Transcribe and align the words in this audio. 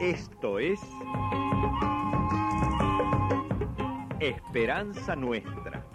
Esto 0.00 0.58
es 0.58 0.80
Esperanza 4.18 5.14
Nuestra. 5.14 5.86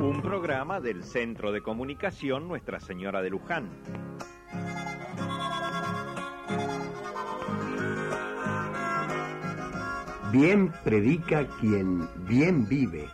Un 0.00 0.20
programa 0.22 0.80
del 0.80 1.04
Centro 1.04 1.52
de 1.52 1.62
Comunicación 1.62 2.48
Nuestra 2.48 2.80
Señora 2.80 3.22
de 3.22 3.30
Luján. 3.30 3.68
Bien 10.32 10.72
predica 10.82 11.46
quien 11.60 12.08
bien 12.26 12.66
vive. 12.66 13.08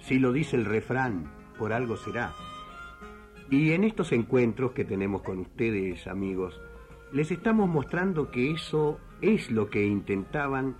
Si 0.00 0.18
lo 0.18 0.32
dice 0.32 0.56
el 0.56 0.64
refrán, 0.64 1.30
por 1.56 1.72
algo 1.72 1.96
será. 1.96 2.32
Y 3.50 3.72
en 3.72 3.84
estos 3.84 4.12
encuentros 4.12 4.72
que 4.72 4.84
tenemos 4.84 5.22
con 5.22 5.38
ustedes, 5.38 6.06
amigos, 6.06 6.60
les 7.12 7.30
estamos 7.30 7.68
mostrando 7.68 8.30
que 8.30 8.50
eso 8.50 8.98
es 9.20 9.50
lo 9.50 9.70
que 9.70 9.86
intentaban 9.86 10.76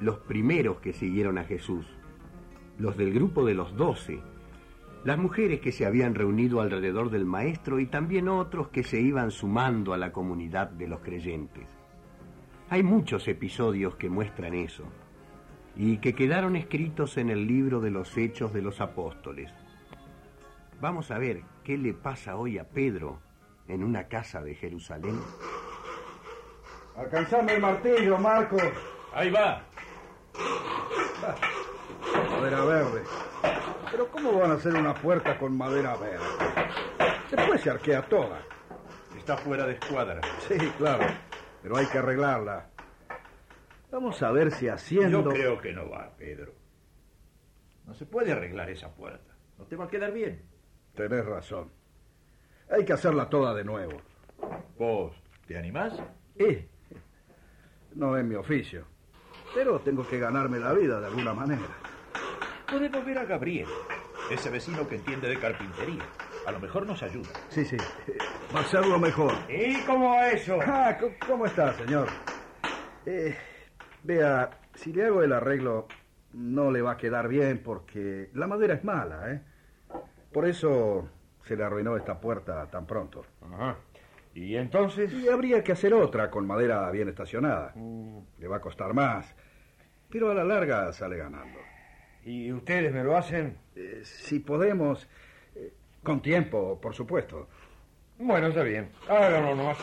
los 0.00 0.18
primeros 0.18 0.78
que 0.80 0.92
siguieron 0.92 1.38
a 1.38 1.44
Jesús, 1.44 1.86
los 2.78 2.96
del 2.96 3.12
grupo 3.12 3.44
de 3.44 3.54
los 3.54 3.76
doce, 3.76 4.20
las 5.04 5.18
mujeres 5.18 5.60
que 5.60 5.72
se 5.72 5.86
habían 5.86 6.14
reunido 6.14 6.60
alrededor 6.60 7.10
del 7.10 7.24
Maestro 7.24 7.78
y 7.78 7.86
también 7.86 8.28
otros 8.28 8.68
que 8.68 8.82
se 8.82 9.00
iban 9.00 9.30
sumando 9.30 9.94
a 9.94 9.98
la 9.98 10.12
comunidad 10.12 10.68
de 10.70 10.88
los 10.88 11.00
creyentes. 11.00 11.66
Hay 12.68 12.82
muchos 12.82 13.28
episodios 13.28 13.94
que 13.94 14.10
muestran 14.10 14.54
eso 14.54 14.84
y 15.76 15.98
que 15.98 16.14
quedaron 16.14 16.56
escritos 16.56 17.18
en 17.18 17.30
el 17.30 17.46
libro 17.46 17.80
de 17.80 17.92
los 17.92 18.16
Hechos 18.16 18.52
de 18.52 18.62
los 18.62 18.80
Apóstoles. 18.80 19.52
Vamos 20.80 21.10
a 21.10 21.18
ver 21.18 21.42
qué 21.64 21.78
le 21.78 21.94
pasa 21.94 22.36
hoy 22.36 22.58
a 22.58 22.64
Pedro 22.68 23.20
en 23.66 23.82
una 23.82 24.08
casa 24.08 24.42
de 24.42 24.54
Jerusalén. 24.54 25.18
Alcanzame 26.96 27.54
el 27.54 27.60
martillo, 27.60 28.18
Marcos. 28.18 28.62
Ahí 29.14 29.30
va. 29.30 29.62
Madera 32.30 32.64
verde. 32.64 33.02
Pero 33.90 34.10
¿cómo 34.10 34.38
van 34.38 34.50
a 34.50 34.54
hacer 34.54 34.74
una 34.74 34.94
puerta 34.94 35.38
con 35.38 35.56
madera 35.56 35.96
verde? 35.96 36.24
Después 37.30 37.60
se 37.62 37.70
arquea 37.70 38.02
toda. 38.02 38.42
Está 39.16 39.36
fuera 39.38 39.66
de 39.66 39.72
escuadra. 39.74 40.20
Sí, 40.46 40.58
claro. 40.76 41.06
Pero 41.62 41.76
hay 41.78 41.86
que 41.86 41.98
arreglarla. 41.98 42.68
Vamos 43.90 44.22
a 44.22 44.30
ver 44.30 44.50
si 44.50 44.68
haciendo... 44.68 45.22
Yo 45.22 45.30
creo 45.30 45.58
que 45.58 45.72
no 45.72 45.88
va, 45.88 46.10
Pedro. 46.16 46.52
No 47.86 47.94
se 47.94 48.04
puede 48.04 48.32
arreglar 48.32 48.68
esa 48.68 48.94
puerta. 48.94 49.34
No 49.58 49.64
te 49.64 49.76
va 49.76 49.86
a 49.86 49.88
quedar 49.88 50.12
bien. 50.12 50.55
Tenés 50.96 51.26
razón. 51.26 51.70
Hay 52.70 52.84
que 52.86 52.94
hacerla 52.94 53.28
toda 53.28 53.52
de 53.52 53.64
nuevo. 53.64 54.00
¿Vos 54.78 55.14
te 55.46 55.58
animás? 55.58 55.92
Eh, 56.36 56.66
no 57.94 58.16
es 58.16 58.24
mi 58.24 58.34
oficio. 58.34 58.86
Pero 59.54 59.78
tengo 59.80 60.08
que 60.08 60.18
ganarme 60.18 60.58
la 60.58 60.72
vida 60.72 60.98
de 60.98 61.06
alguna 61.06 61.34
manera. 61.34 61.68
Podemos 62.68 63.04
ver 63.04 63.18
a 63.18 63.24
Gabriel, 63.24 63.68
ese 64.30 64.48
vecino 64.50 64.88
que 64.88 64.96
entiende 64.96 65.28
de 65.28 65.38
carpintería. 65.38 66.02
A 66.46 66.52
lo 66.52 66.60
mejor 66.60 66.86
nos 66.86 67.02
ayuda. 67.02 67.28
Sí, 67.50 67.64
sí. 67.64 67.76
Va 68.54 68.60
a 68.60 68.64
ser 68.64 68.86
lo 68.86 68.98
mejor. 68.98 69.32
¿Y 69.50 69.82
cómo 69.84 70.18
eso? 70.22 70.58
Ah, 70.66 70.96
¿cómo 71.26 71.44
está, 71.44 71.74
señor? 71.74 72.08
Eh, 73.04 73.36
vea, 74.02 74.50
si 74.74 74.94
le 74.94 75.04
hago 75.04 75.22
el 75.22 75.32
arreglo, 75.32 75.88
no 76.32 76.70
le 76.70 76.80
va 76.80 76.92
a 76.92 76.96
quedar 76.96 77.28
bien 77.28 77.62
porque 77.62 78.30
la 78.32 78.46
madera 78.46 78.74
es 78.74 78.82
mala, 78.82 79.30
¿eh? 79.30 79.42
Por 80.36 80.46
eso 80.46 81.08
se 81.46 81.56
le 81.56 81.64
arruinó 81.64 81.96
esta 81.96 82.20
puerta 82.20 82.70
tan 82.70 82.84
pronto. 82.84 83.24
Ajá. 83.40 83.78
¿Y 84.34 84.54
entonces? 84.56 85.10
Y 85.10 85.30
habría 85.30 85.64
que 85.64 85.72
hacer 85.72 85.94
otra 85.94 86.30
con 86.30 86.46
madera 86.46 86.90
bien 86.90 87.08
estacionada. 87.08 87.72
Le 88.38 88.46
va 88.46 88.56
a 88.56 88.60
costar 88.60 88.92
más, 88.92 89.34
pero 90.10 90.30
a 90.30 90.34
la 90.34 90.44
larga 90.44 90.92
sale 90.92 91.16
ganando. 91.16 91.58
¿Y 92.22 92.52
ustedes 92.52 92.92
me 92.92 93.02
lo 93.02 93.16
hacen? 93.16 93.56
Eh, 93.76 94.02
si 94.04 94.40
podemos, 94.40 95.08
eh, 95.54 95.72
con 96.02 96.20
tiempo, 96.20 96.78
por 96.82 96.92
supuesto. 96.92 97.48
Bueno, 98.18 98.48
está 98.48 98.62
bien. 98.62 98.90
Háganlo 99.08 99.56
nomás. 99.56 99.78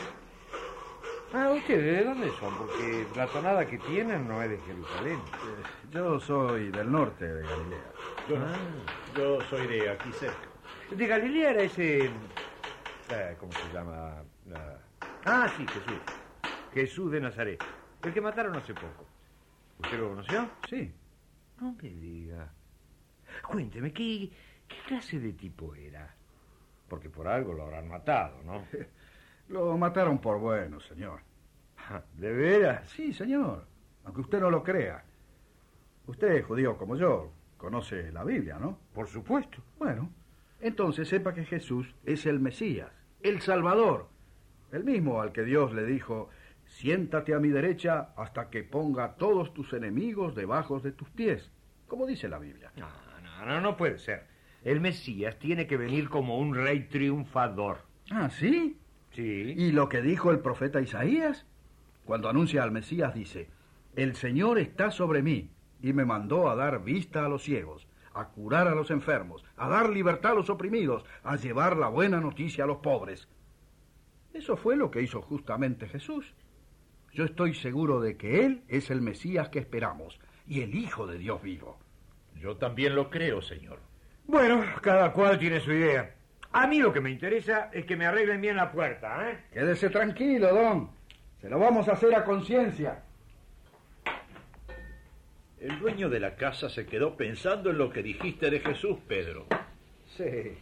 Ah, 1.32 1.50
¿ustedes 1.50 1.98
de 1.98 2.04
dónde 2.04 2.30
son? 2.38 2.56
Porque 2.56 3.08
la 3.16 3.26
tonada 3.26 3.66
que 3.66 3.78
tienen 3.78 4.28
no 4.28 4.40
es 4.40 4.50
de 4.50 4.58
Jerusalén. 4.58 5.18
Eh, 5.18 5.88
yo 5.90 6.20
soy 6.20 6.70
del 6.70 6.92
norte 6.92 7.26
de 7.26 7.42
Galilea. 7.42 7.92
Yo, 8.28 8.36
yo 9.16 9.40
soy 9.50 9.66
de 9.66 9.90
aquí 9.90 10.12
cerca. 10.12 10.53
De 10.90 11.06
Galilea 11.06 11.50
era 11.50 11.62
ese... 11.62 12.04
eh, 12.06 13.36
¿Cómo 13.38 13.52
se 13.52 13.72
llama? 13.72 14.22
Ah, 14.54 14.78
Ah, 15.26 15.48
sí, 15.56 15.66
Jesús. 15.66 16.00
Jesús 16.72 17.10
de 17.12 17.20
Nazaret. 17.20 17.62
El 18.02 18.12
que 18.12 18.20
mataron 18.20 18.54
hace 18.56 18.74
poco. 18.74 19.06
¿Usted 19.78 19.98
lo 19.98 20.10
conoció? 20.10 20.48
Sí, 20.68 20.92
No 21.60 21.72
me 21.72 21.88
diga. 21.88 22.52
Cuénteme, 23.48 23.92
¿qué, 23.92 24.30
qué 24.68 24.76
clase 24.86 25.18
de 25.18 25.32
tipo 25.32 25.74
era? 25.74 26.14
Porque 26.88 27.08
por 27.08 27.26
algo 27.26 27.54
lo 27.54 27.64
habrán 27.64 27.88
matado, 27.88 28.42
¿no? 28.44 28.64
lo 29.48 29.76
mataron 29.78 30.18
por 30.20 30.38
bueno, 30.38 30.78
señor. 30.80 31.20
¿De 32.14 32.32
veras? 32.32 32.88
Sí, 32.90 33.12
señor, 33.12 33.66
aunque 34.04 34.20
usted 34.20 34.40
no 34.40 34.50
lo 34.50 34.62
crea. 34.62 35.04
Usted 36.06 36.28
es 36.32 36.44
judío 36.44 36.76
como 36.76 36.96
yo, 36.96 37.32
conoce 37.56 38.12
la 38.12 38.24
Biblia, 38.24 38.58
¿no? 38.58 38.78
Por 38.92 39.08
supuesto. 39.08 39.62
Bueno, 39.78 40.10
entonces 40.64 41.08
sepa 41.08 41.34
que 41.34 41.44
Jesús 41.44 41.94
es 42.06 42.24
el 42.24 42.40
Mesías, 42.40 42.90
el 43.22 43.42
Salvador, 43.42 44.08
el 44.72 44.82
mismo 44.82 45.20
al 45.20 45.30
que 45.30 45.44
Dios 45.44 45.74
le 45.74 45.84
dijo, 45.84 46.30
siéntate 46.64 47.34
a 47.34 47.38
mi 47.38 47.50
derecha 47.50 48.14
hasta 48.16 48.48
que 48.48 48.62
ponga 48.62 49.04
a 49.04 49.14
todos 49.16 49.52
tus 49.52 49.74
enemigos 49.74 50.34
debajo 50.34 50.80
de 50.80 50.92
tus 50.92 51.10
pies, 51.10 51.50
como 51.86 52.06
dice 52.06 52.30
la 52.30 52.38
Biblia. 52.38 52.72
No, 52.76 52.88
no, 53.22 53.44
no, 53.44 53.60
no 53.60 53.76
puede 53.76 53.98
ser. 53.98 54.26
El 54.64 54.80
Mesías 54.80 55.38
tiene 55.38 55.66
que 55.66 55.76
venir 55.76 56.08
como 56.08 56.38
un 56.38 56.54
rey 56.54 56.88
triunfador. 56.88 57.82
Ah, 58.10 58.30
¿sí? 58.30 58.78
Sí. 59.12 59.54
¿Y 59.54 59.70
lo 59.72 59.90
que 59.90 60.00
dijo 60.00 60.30
el 60.30 60.38
profeta 60.38 60.80
Isaías? 60.80 61.44
Cuando 62.06 62.30
anuncia 62.30 62.62
al 62.62 62.72
Mesías 62.72 63.14
dice, 63.14 63.50
el 63.96 64.16
Señor 64.16 64.58
está 64.58 64.90
sobre 64.90 65.20
mí 65.20 65.50
y 65.82 65.92
me 65.92 66.06
mandó 66.06 66.48
a 66.48 66.56
dar 66.56 66.82
vista 66.82 67.26
a 67.26 67.28
los 67.28 67.42
ciegos, 67.42 67.86
a 68.14 68.28
curar 68.28 68.68
a 68.68 68.74
los 68.74 68.90
enfermos, 68.90 69.44
a 69.56 69.68
dar 69.68 69.90
libertad 69.90 70.32
a 70.32 70.36
los 70.36 70.50
oprimidos, 70.50 71.04
a 71.22 71.36
llevar 71.36 71.76
la 71.76 71.88
buena 71.88 72.20
noticia 72.20 72.64
a 72.64 72.66
los 72.66 72.78
pobres. 72.78 73.28
Eso 74.32 74.56
fue 74.56 74.76
lo 74.76 74.90
que 74.90 75.02
hizo 75.02 75.22
justamente 75.22 75.88
Jesús. 75.88 76.34
Yo 77.12 77.24
estoy 77.24 77.54
seguro 77.54 78.00
de 78.00 78.16
que 78.16 78.44
Él 78.44 78.64
es 78.68 78.90
el 78.90 79.00
Mesías 79.00 79.48
que 79.48 79.60
esperamos 79.60 80.18
y 80.46 80.62
el 80.62 80.74
Hijo 80.74 81.06
de 81.06 81.18
Dios 81.18 81.42
vivo. 81.42 81.78
Yo 82.36 82.56
también 82.56 82.96
lo 82.96 83.10
creo, 83.10 83.40
señor. 83.40 83.78
Bueno, 84.26 84.64
cada 84.82 85.12
cual 85.12 85.38
tiene 85.38 85.60
su 85.60 85.72
idea. 85.72 86.14
A 86.50 86.66
mí 86.66 86.80
lo 86.80 86.92
que 86.92 87.00
me 87.00 87.10
interesa 87.10 87.70
es 87.72 87.84
que 87.84 87.96
me 87.96 88.06
arreglen 88.06 88.40
bien 88.40 88.56
la 88.56 88.72
puerta, 88.72 89.30
¿eh? 89.30 89.44
Quédese 89.52 89.90
tranquilo, 89.90 90.52
don. 90.52 90.90
Se 91.40 91.48
lo 91.48 91.58
vamos 91.58 91.88
a 91.88 91.92
hacer 91.92 92.14
a 92.14 92.24
conciencia. 92.24 93.03
El 95.64 95.78
dueño 95.78 96.10
de 96.10 96.20
la 96.20 96.36
casa 96.36 96.68
se 96.68 96.84
quedó 96.84 97.16
pensando 97.16 97.70
en 97.70 97.78
lo 97.78 97.88
que 97.88 98.02
dijiste 98.02 98.50
de 98.50 98.60
Jesús, 98.60 98.98
Pedro. 99.08 99.46
Sí. 100.14 100.58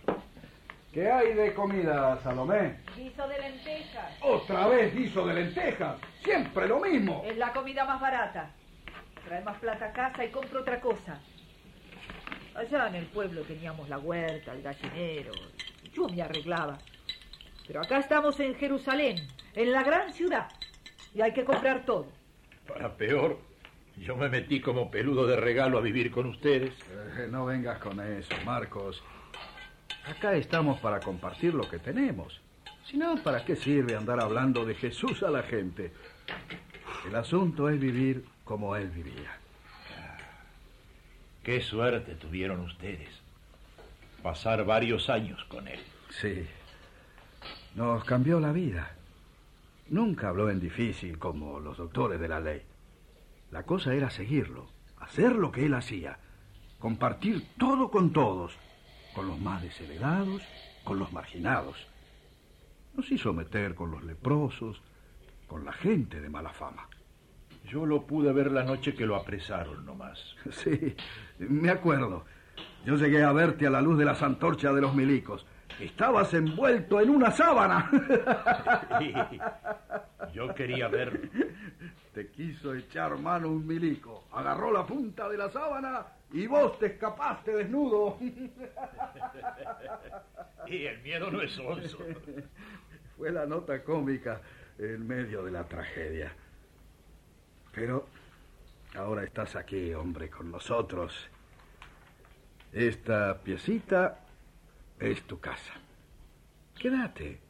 ¿Qué 0.93 1.11
hay 1.11 1.35
de 1.35 1.53
comida, 1.55 2.21
Salomé? 2.23 2.77
Guiso 2.97 3.27
de 3.27 3.37
lentejas. 3.37 4.17
Otra 4.21 4.69
vez 4.69 4.95
guiso 4.95 5.27
de 5.27 5.35
lentejas. 5.35 5.97
Siempre 6.23 6.69
lo 6.69 6.79
mismo. 6.79 7.25
Es 7.27 7.37
la 7.37 7.53
comida 7.53 7.85
más 7.85 8.01
barata. 8.01 8.53
Trae 9.25 9.43
más 9.43 9.59
plata 9.59 9.87
a 9.87 9.93
casa 9.93 10.25
y 10.25 10.31
compro 10.31 10.61
otra 10.61 10.81
cosa. 10.81 11.21
Allá 12.55 12.87
en 12.87 12.95
el 12.95 13.07
pueblo 13.07 13.43
teníamos 13.43 13.89
la 13.89 13.99
huerta, 13.99 14.53
el 14.53 14.63
gallinero. 14.63 15.33
Yo 15.93 16.07
me 16.11 16.23
arreglaba. 16.23 16.79
Pero 17.67 17.81
acá 17.81 17.99
estamos 17.99 18.39
en 18.39 18.55
Jerusalén, 18.55 19.17
en 19.57 19.73
la 19.73 19.83
gran 19.83 20.13
ciudad. 20.13 20.47
Y 21.13 21.23
hay 21.23 21.33
que 21.33 21.45
comprar 21.45 21.85
todo. 21.85 22.07
Para 22.69 22.97
peor, 22.97 23.41
yo 23.99 24.17
me 24.17 24.29
metí 24.29 24.61
como 24.61 24.91
peludo 24.91 25.27
de 25.27 25.37
regalo 25.37 25.79
a 25.79 25.81
vivir 25.81 26.11
con 26.11 26.27
ustedes. 26.27 26.75
Eh, 27.19 27.29
no 27.31 27.45
vengas 27.45 27.79
con 27.79 28.01
eso, 28.01 28.35
Marcos. 28.45 29.03
Acá 30.07 30.35
estamos 30.35 30.81
para 30.81 31.01
compartir 31.01 31.55
lo 31.55 31.69
que 31.69 31.79
tenemos. 31.79 32.41
Si 32.87 32.97
no, 32.97 33.23
¿para 33.23 33.45
qué 33.45 33.57
sirve 33.57 33.95
andar 33.95 34.21
hablando 34.21 34.65
de 34.65 34.75
Jesús 34.75 35.23
a 35.23 35.31
la 35.31 35.43
gente? 35.43 35.93
El 37.07 37.15
asunto 37.15 37.69
es 37.69 37.79
vivir 37.79 38.25
como 38.45 38.75
Él 38.77 38.89
vivía. 38.91 39.39
Qué 41.43 41.61
suerte 41.61 42.15
tuvieron 42.15 42.61
ustedes. 42.61 43.09
Pasar 44.23 44.65
varios 44.65 45.11
años 45.11 45.45
con 45.47 45.67
él. 45.67 45.81
Sí. 46.11 46.47
Nos 47.75 48.05
cambió 48.05 48.39
la 48.39 48.53
vida. 48.53 48.93
Nunca 49.89 50.29
habló 50.29 50.51
en 50.51 50.61
difícil 50.61 51.19
como 51.19 51.59
los 51.59 51.79
doctores 51.79 52.21
de 52.21 52.29
la 52.29 52.39
ley. 52.39 52.63
La 53.53 53.65
cosa 53.65 53.95
era 53.95 54.09
seguirlo, 54.09 54.67
hacer 54.99 55.35
lo 55.35 55.53
que 55.53 55.67
él 55.67 55.75
hacía, 55.75 56.19
compartir 56.79 57.47
todo 57.59 57.91
con 57.91 58.11
todos, 58.15 58.59
con 59.15 59.29
los 59.29 59.39
más 59.39 59.61
desheredados, 59.61 60.43
con 60.85 60.99
los 60.99 61.13
marginados. 61.13 61.77
Nos 62.95 63.13
hizo 63.13 63.35
meter 63.35 63.75
con 63.75 63.91
los 63.91 64.03
leprosos, 64.05 64.81
con 65.47 65.67
la 65.67 65.73
gente 65.73 66.23
de 66.23 66.31
mala 66.31 66.55
fama. 66.55 66.89
Yo 67.67 67.85
lo 67.85 68.07
pude 68.07 68.33
ver 68.33 68.51
la 68.51 68.65
noche 68.65 68.95
que 68.95 69.05
lo 69.05 69.17
apresaron 69.17 69.85
nomás. 69.85 70.19
Sí, 70.51 70.97
me 71.39 71.69
acuerdo. 71.69 72.25
Yo 72.87 72.97
llegué 72.97 73.23
a 73.23 73.33
verte 73.33 73.67
a 73.67 73.71
la 73.71 73.83
luz 73.83 73.99
de 73.99 74.07
las 74.07 74.23
antorchas 74.23 74.75
de 74.75 74.81
los 74.81 74.95
milicos. 74.95 75.45
Estabas 75.79 76.33
envuelto 76.33 77.03
en 77.03 77.11
una 77.11 77.31
sábana. 77.31 77.91
Yo 80.35 80.55
quería 80.55 80.89
ver. 80.89 81.31
Te 82.13 82.29
quiso 82.29 82.75
echar 82.75 83.17
mano 83.19 83.49
un 83.49 83.67
milico. 83.67 84.25
Agarró 84.33 84.71
la 84.71 84.87
punta 84.87 85.29
de 85.29 85.39
la 85.39 85.51
sábana 85.51 86.07
y 86.33 86.47
vos 86.47 86.79
te 86.79 86.87
escapaste 86.87 87.53
desnudo. 87.53 88.19
Y 90.65 90.87
el 90.87 91.03
miedo 91.03 91.29
no 91.29 91.43
es 91.43 91.59
oso. 91.59 91.99
Fue 93.17 93.33
la 93.33 93.47
nota 93.47 93.83
cómica 93.83 94.41
en 94.79 95.07
medio 95.07 95.43
de 95.45 95.51
la 95.51 95.65
tragedia. 95.65 96.33
Pero 97.73 98.07
ahora 98.95 99.25
estás 99.25 99.57
aquí, 99.57 99.93
hombre, 99.93 100.31
con 100.31 100.53
nosotros. 100.53 101.29
Esta 102.73 103.39
piecita 103.43 104.21
es 105.01 105.23
tu 105.25 105.41
casa. 105.41 105.75
Quédate 106.79 107.41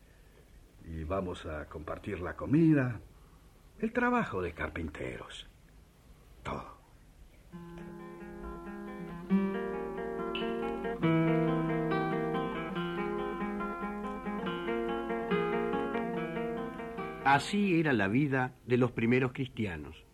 y 0.87 1.05
vamos 1.05 1.45
a 1.47 1.67
compartir 1.67 2.21
la 2.21 2.35
comida, 2.35 2.99
el 3.83 3.93
trabajo 3.93 4.41
de 4.41 4.53
carpinteros, 4.53 5.49
todo. 6.45 6.79
Así 17.25 17.81
era 17.81 17.93
la 17.93 18.07
vida 18.07 18.55
de 18.69 18.77
los 18.77 18.93
primeros 18.93 19.33
cristianos. 19.33 20.05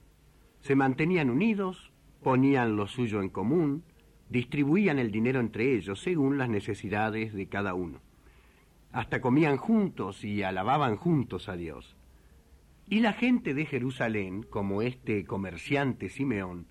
Se 0.63 0.75
mantenían 0.75 1.29
unidos, 1.29 1.93
ponían 2.23 2.75
lo 2.75 2.87
suyo 2.87 3.21
en 3.21 3.29
común, 3.29 3.85
distribuían 4.31 4.99
el 4.99 5.11
dinero 5.11 5.41
entre 5.41 5.75
ellos 5.77 6.01
según 6.01 6.39
las 6.39 6.49
necesidades 6.49 7.35
de 7.35 7.49
cada 7.49 7.75
uno. 7.75 8.01
Hasta 8.93 9.21
comían 9.21 9.59
juntos 9.59 10.25
y 10.25 10.43
alababan 10.43 10.97
juntos 10.97 11.51
a 11.51 11.57
Dios. 11.57 11.98
Y 12.91 13.01
la 13.01 13.13
gente 13.13 13.53
de 13.53 13.67
Jerusalén, 13.67 14.43
como 14.43 14.81
este 14.81 15.27
comerciante 15.27 16.09
Simeón, 16.09 16.67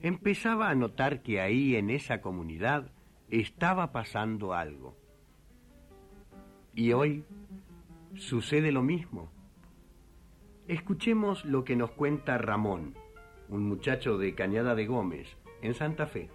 empezaba 0.00 0.70
a 0.70 0.74
notar 0.74 1.22
que 1.22 1.40
ahí 1.40 1.76
en 1.76 1.90
esa 1.90 2.22
comunidad 2.22 2.90
estaba 3.28 3.92
pasando 3.92 4.54
algo. 4.54 4.96
Y 6.74 6.92
hoy 6.92 7.24
sucede 8.14 8.72
lo 8.72 8.82
mismo. 8.82 9.30
Escuchemos 10.66 11.44
lo 11.44 11.64
que 11.64 11.76
nos 11.76 11.90
cuenta 11.90 12.38
Ramón, 12.38 12.94
un 13.50 13.68
muchacho 13.68 14.16
de 14.16 14.34
Cañada 14.34 14.74
de 14.74 14.86
Gómez, 14.86 15.36
en 15.60 15.74
Santa 15.74 16.06
Fe. 16.06 16.30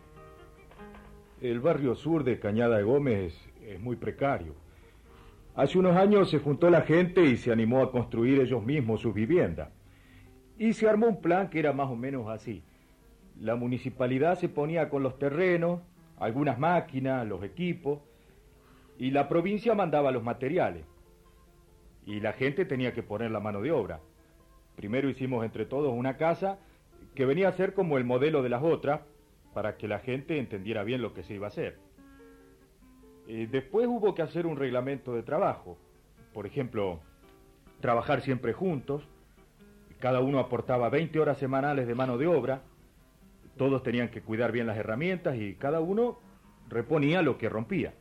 El 1.41 1.61
barrio 1.61 1.95
sur 1.95 2.23
de 2.23 2.39
Cañada 2.39 2.77
de 2.77 2.83
Gómez 2.83 3.33
es 3.61 3.79
muy 3.79 3.95
precario. 3.95 4.64
Hace 5.55 5.79
unos 5.79 5.95
años 5.95 6.29
se 6.29 6.39
juntó 6.39 6.69
la 6.69 6.81
gente 6.81 7.23
y 7.23 7.37
se 7.37 7.49
animó 7.49 7.81
a 7.81 7.89
construir 7.89 8.41
ellos 8.41 8.61
mismos 8.61 8.99
sus 8.99 9.13
viviendas. 9.13 9.69
Y 10.57 10.73
se 10.73 10.89
armó 10.89 11.07
un 11.07 11.21
plan 11.21 11.49
que 11.49 11.59
era 11.59 11.71
más 11.71 11.89
o 11.89 11.95
menos 11.95 12.27
así. 12.27 12.61
La 13.39 13.55
municipalidad 13.55 14.37
se 14.37 14.49
ponía 14.49 14.89
con 14.89 15.01
los 15.01 15.17
terrenos, 15.17 15.79
algunas 16.17 16.59
máquinas, 16.59 17.25
los 17.25 17.41
equipos, 17.41 18.01
y 18.97 19.11
la 19.11 19.29
provincia 19.29 19.73
mandaba 19.75 20.11
los 20.11 20.23
materiales. 20.23 20.83
Y 22.05 22.19
la 22.19 22.33
gente 22.33 22.65
tenía 22.65 22.93
que 22.93 23.03
poner 23.03 23.31
la 23.31 23.39
mano 23.39 23.61
de 23.61 23.71
obra. 23.71 24.01
Primero 24.75 25.09
hicimos 25.09 25.45
entre 25.45 25.65
todos 25.65 25.93
una 25.93 26.17
casa 26.17 26.59
que 27.13 27.25
venía 27.25 27.47
a 27.47 27.53
ser 27.53 27.73
como 27.73 27.97
el 27.97 28.03
modelo 28.03 28.43
de 28.43 28.49
las 28.49 28.61
otras, 28.61 29.01
para 29.53 29.77
que 29.77 29.87
la 29.87 29.99
gente 29.99 30.37
entendiera 30.37 30.83
bien 30.83 31.01
lo 31.01 31.13
que 31.13 31.23
se 31.23 31.33
iba 31.33 31.47
a 31.47 31.49
hacer. 31.49 31.84
Eh, 33.27 33.47
después 33.51 33.87
hubo 33.87 34.13
que 34.13 34.21
hacer 34.21 34.45
un 34.45 34.57
reglamento 34.57 35.13
de 35.13 35.23
trabajo. 35.23 35.77
Por 36.33 36.45
ejemplo, 36.45 36.99
trabajar 37.79 38.21
siempre 38.21 38.53
juntos. 38.53 39.07
Cada 39.99 40.19
uno 40.19 40.39
aportaba 40.39 40.89
20 40.89 41.19
horas 41.19 41.37
semanales 41.37 41.87
de 41.87 41.95
mano 41.95 42.17
de 42.17 42.27
obra. 42.27 42.61
Todos 43.57 43.83
tenían 43.83 44.09
que 44.09 44.21
cuidar 44.21 44.51
bien 44.51 44.67
las 44.67 44.77
herramientas 44.77 45.37
y 45.37 45.55
cada 45.55 45.79
uno 45.79 46.19
reponía 46.67 47.21
lo 47.21 47.37
que 47.37 47.49
rompía. 47.49 47.93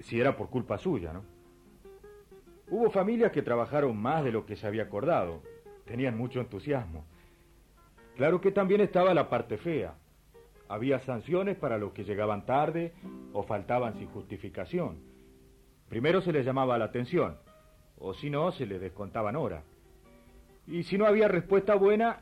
Si 0.00 0.18
era 0.18 0.36
por 0.36 0.48
culpa 0.48 0.78
suya, 0.78 1.12
¿no? 1.12 1.22
Hubo 2.68 2.88
familias 2.90 3.32
que 3.32 3.42
trabajaron 3.42 3.96
más 3.96 4.24
de 4.24 4.30
lo 4.30 4.46
que 4.46 4.56
se 4.56 4.66
había 4.66 4.84
acordado. 4.84 5.42
Tenían 5.84 6.16
mucho 6.16 6.40
entusiasmo. 6.40 7.04
Claro 8.16 8.40
que 8.40 8.52
también 8.52 8.80
estaba 8.80 9.12
la 9.12 9.28
parte 9.28 9.58
fea. 9.58 9.94
Había 10.70 11.00
sanciones 11.00 11.56
para 11.56 11.78
los 11.78 11.92
que 11.92 12.04
llegaban 12.04 12.46
tarde 12.46 12.92
o 13.32 13.42
faltaban 13.42 13.98
sin 13.98 14.06
justificación. 14.06 15.00
Primero 15.88 16.20
se 16.20 16.32
les 16.32 16.46
llamaba 16.46 16.78
la 16.78 16.84
atención, 16.84 17.36
o 17.98 18.14
si 18.14 18.30
no, 18.30 18.52
se 18.52 18.66
les 18.66 18.80
descontaban 18.80 19.34
horas. 19.34 19.64
Y 20.68 20.84
si 20.84 20.96
no 20.96 21.06
había 21.06 21.26
respuesta 21.26 21.74
buena, 21.74 22.20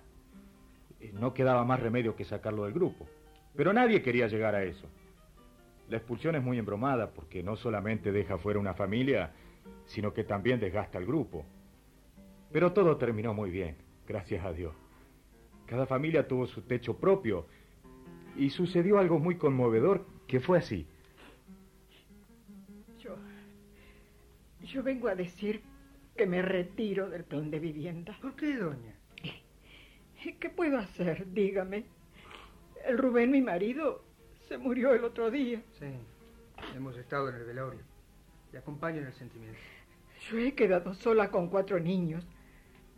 eh, 0.98 1.10
no 1.12 1.34
quedaba 1.34 1.62
más 1.64 1.78
remedio 1.78 2.16
que 2.16 2.24
sacarlo 2.24 2.64
del 2.64 2.72
grupo. 2.72 3.06
Pero 3.54 3.74
nadie 3.74 4.00
quería 4.00 4.28
llegar 4.28 4.54
a 4.54 4.64
eso. 4.64 4.88
La 5.90 5.98
expulsión 5.98 6.34
es 6.34 6.42
muy 6.42 6.58
embromada 6.58 7.10
porque 7.10 7.42
no 7.42 7.54
solamente 7.54 8.12
deja 8.12 8.38
fuera 8.38 8.58
una 8.58 8.72
familia, 8.72 9.32
sino 9.84 10.14
que 10.14 10.24
también 10.24 10.58
desgasta 10.58 10.96
al 10.96 11.04
grupo. 11.04 11.44
Pero 12.50 12.72
todo 12.72 12.96
terminó 12.96 13.34
muy 13.34 13.50
bien, 13.50 13.76
gracias 14.06 14.42
a 14.42 14.54
Dios. 14.54 14.74
Cada 15.66 15.84
familia 15.84 16.26
tuvo 16.26 16.46
su 16.46 16.62
techo 16.62 16.96
propio 16.96 17.46
y 18.38 18.50
sucedió 18.50 18.98
algo 18.98 19.18
muy 19.18 19.36
conmovedor 19.36 20.06
que 20.26 20.40
fue 20.40 20.58
así. 20.58 20.86
Yo. 23.00 23.16
Yo 24.62 24.82
vengo 24.82 25.08
a 25.08 25.14
decir 25.14 25.60
que 26.16 26.26
me 26.26 26.40
retiro 26.40 27.10
del 27.10 27.24
plan 27.24 27.50
de 27.50 27.58
vivienda. 27.58 28.16
¿Por 28.22 28.34
qué, 28.36 28.56
doña? 28.56 28.94
¿Qué 30.40 30.50
puedo 30.50 30.78
hacer? 30.78 31.32
Dígame. 31.32 31.84
El 32.86 32.98
Rubén, 32.98 33.30
mi 33.30 33.40
marido, 33.40 34.02
se 34.48 34.56
murió 34.56 34.94
el 34.94 35.04
otro 35.04 35.30
día. 35.30 35.62
Sí, 35.78 35.86
hemos 36.76 36.96
estado 36.96 37.28
en 37.30 37.36
el 37.36 37.44
velorio. 37.44 37.80
Le 38.52 38.58
acompaño 38.58 39.00
en 39.00 39.06
el 39.06 39.12
sentimiento. 39.14 39.58
Yo 40.30 40.38
he 40.38 40.54
quedado 40.54 40.94
sola 40.94 41.30
con 41.30 41.48
cuatro 41.48 41.78
niños. 41.78 42.26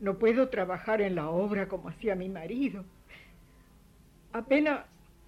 No 0.00 0.18
puedo 0.18 0.48
trabajar 0.48 1.02
en 1.02 1.14
la 1.14 1.28
obra 1.28 1.68
como 1.68 1.88
hacía 1.88 2.14
mi 2.14 2.28
marido. 2.28 2.84
Apenas 4.32 4.86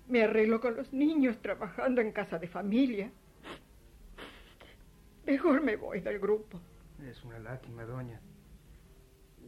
me 0.08 0.22
arreglo 0.22 0.60
con 0.60 0.76
los 0.76 0.92
niños 0.92 1.40
trabajando 1.40 2.00
en 2.00 2.12
casa 2.12 2.38
de 2.38 2.48
familia. 2.48 3.10
Mejor 5.26 5.62
me 5.62 5.76
voy 5.76 6.00
del 6.00 6.18
grupo. 6.18 6.60
Es 7.08 7.22
una 7.24 7.38
lástima, 7.38 7.84
doña. 7.84 8.20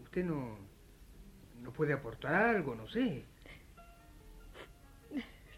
Usted 0.03 0.25
no. 0.25 0.57
no 1.63 1.73
puede 1.73 1.93
aportar 1.93 2.35
algo, 2.35 2.75
no 2.75 2.89
sé. 2.89 3.25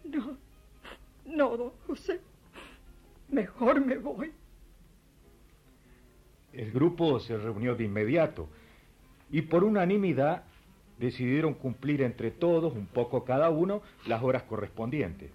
No. 0.05 0.39
No, 1.25 1.57
don 1.57 1.73
José. 1.87 2.21
Mejor 3.29 3.85
me 3.85 3.99
voy. 3.99 4.33
El 6.53 6.71
grupo 6.71 7.19
se 7.19 7.37
reunió 7.37 7.75
de 7.75 7.85
inmediato 7.85 8.49
y 9.31 9.43
por 9.43 9.65
unanimidad 9.65 10.45
decidieron 10.99 11.55
cumplir 11.55 12.03
entre 12.03 12.31
todos, 12.31 12.75
un 12.75 12.87
poco 12.87 13.25
cada 13.25 13.51
uno, 13.51 13.83
las 14.07 14.23
horas 14.23 14.45
correspondientes. 14.45 15.31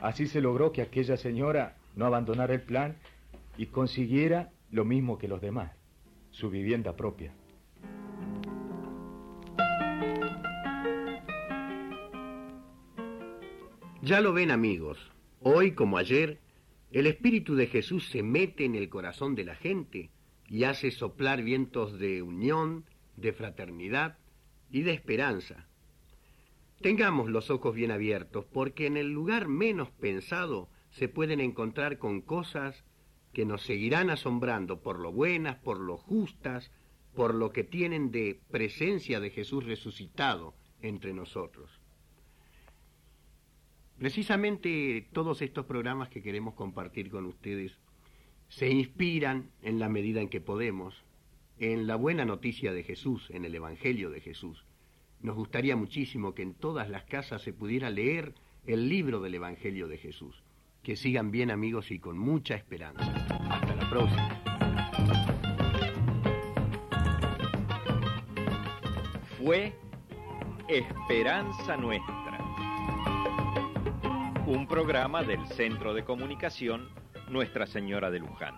Así 0.00 0.26
se 0.26 0.40
logró 0.40 0.72
que 0.72 0.82
aquella 0.82 1.16
señora 1.16 1.76
no 1.94 2.06
abandonara 2.06 2.54
el 2.54 2.60
plan 2.60 2.96
y 3.56 3.66
consiguiera 3.66 4.50
lo 4.70 4.84
mismo 4.84 5.18
que 5.18 5.28
los 5.28 5.40
demás, 5.40 5.72
su 6.30 6.50
vivienda 6.50 6.94
propia. 6.94 7.32
Ya 14.02 14.20
lo 14.20 14.32
ven 14.32 14.50
amigos, 14.50 15.10
hoy 15.40 15.72
como 15.72 15.98
ayer, 15.98 16.38
el 16.92 17.06
Espíritu 17.06 17.56
de 17.56 17.66
Jesús 17.66 18.08
se 18.10 18.22
mete 18.22 18.64
en 18.64 18.76
el 18.76 18.88
corazón 18.88 19.34
de 19.34 19.44
la 19.44 19.56
gente 19.56 20.10
y 20.48 20.64
hace 20.64 20.92
soplar 20.92 21.42
vientos 21.42 21.98
de 21.98 22.22
unión, 22.22 22.84
de 23.16 23.32
fraternidad 23.32 24.16
y 24.70 24.82
de 24.82 24.92
esperanza. 24.92 25.66
Tengamos 26.80 27.30
los 27.30 27.50
ojos 27.50 27.74
bien 27.74 27.90
abiertos, 27.90 28.44
porque 28.44 28.86
en 28.86 28.96
el 28.96 29.10
lugar 29.10 29.48
menos 29.48 29.90
pensado 29.90 30.68
se 30.90 31.08
pueden 31.08 31.40
encontrar 31.40 31.98
con 31.98 32.20
cosas 32.20 32.84
que 33.32 33.44
nos 33.44 33.62
seguirán 33.62 34.10
asombrando 34.10 34.80
por 34.80 34.98
lo 34.98 35.12
buenas, 35.12 35.56
por 35.56 35.78
lo 35.78 35.96
justas, 35.96 36.70
por 37.14 37.34
lo 37.34 37.50
que 37.50 37.64
tienen 37.64 38.10
de 38.10 38.40
presencia 38.50 39.20
de 39.20 39.30
Jesús 39.30 39.64
resucitado 39.64 40.54
entre 40.80 41.12
nosotros. 41.12 41.80
Precisamente 43.98 45.08
todos 45.12 45.40
estos 45.40 45.64
programas 45.64 46.10
que 46.10 46.22
queremos 46.22 46.54
compartir 46.54 47.10
con 47.10 47.24
ustedes 47.24 47.78
se 48.48 48.68
inspiran 48.68 49.50
en 49.62 49.78
la 49.78 49.88
medida 49.88 50.20
en 50.20 50.28
que 50.28 50.40
podemos 50.42 51.05
en 51.58 51.86
la 51.86 51.96
buena 51.96 52.24
noticia 52.24 52.72
de 52.72 52.82
Jesús, 52.82 53.30
en 53.30 53.44
el 53.44 53.54
Evangelio 53.54 54.10
de 54.10 54.20
Jesús. 54.20 54.64
Nos 55.20 55.34
gustaría 55.34 55.76
muchísimo 55.76 56.34
que 56.34 56.42
en 56.42 56.54
todas 56.54 56.90
las 56.90 57.04
casas 57.04 57.42
se 57.42 57.52
pudiera 57.52 57.90
leer 57.90 58.34
el 58.66 58.88
libro 58.88 59.20
del 59.20 59.34
Evangelio 59.36 59.88
de 59.88 59.98
Jesús. 59.98 60.42
Que 60.82 60.96
sigan 60.96 61.30
bien 61.30 61.50
amigos 61.50 61.90
y 61.90 61.98
con 61.98 62.18
mucha 62.18 62.54
esperanza. 62.54 63.12
Hasta 63.50 63.74
la 63.74 63.90
próxima. 63.90 64.42
Fue 69.38 69.72
Esperanza 70.68 71.76
Nuestra. 71.76 72.16
Un 74.46 74.66
programa 74.68 75.22
del 75.24 75.44
Centro 75.48 75.94
de 75.94 76.04
Comunicación 76.04 76.88
Nuestra 77.30 77.66
Señora 77.66 78.10
de 78.10 78.20
Luján. 78.20 78.56